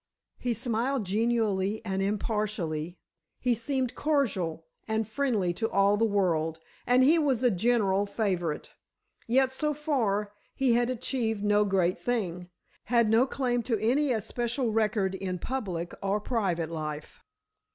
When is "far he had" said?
9.75-10.89